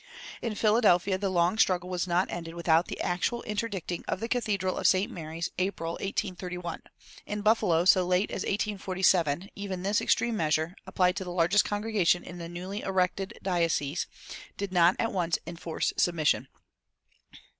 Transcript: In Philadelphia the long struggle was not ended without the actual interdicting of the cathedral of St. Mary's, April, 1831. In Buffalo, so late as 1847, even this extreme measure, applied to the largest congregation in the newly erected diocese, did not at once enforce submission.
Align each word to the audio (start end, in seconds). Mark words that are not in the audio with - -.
In 0.41 0.55
Philadelphia 0.55 1.15
the 1.19 1.29
long 1.29 1.59
struggle 1.59 1.87
was 1.87 2.07
not 2.07 2.27
ended 2.31 2.55
without 2.55 2.87
the 2.87 2.99
actual 3.01 3.43
interdicting 3.45 4.03
of 4.07 4.19
the 4.19 4.27
cathedral 4.27 4.77
of 4.79 4.87
St. 4.87 5.11
Mary's, 5.11 5.51
April, 5.59 5.91
1831. 5.91 6.81
In 7.27 7.41
Buffalo, 7.43 7.85
so 7.85 8.03
late 8.03 8.31
as 8.31 8.41
1847, 8.41 9.51
even 9.55 9.83
this 9.83 10.01
extreme 10.01 10.35
measure, 10.35 10.75
applied 10.87 11.15
to 11.17 11.23
the 11.23 11.29
largest 11.31 11.65
congregation 11.65 12.23
in 12.23 12.39
the 12.39 12.49
newly 12.49 12.81
erected 12.81 13.37
diocese, 13.43 14.07
did 14.57 14.73
not 14.73 14.95
at 14.97 15.11
once 15.11 15.37
enforce 15.45 15.93
submission. 15.97 16.47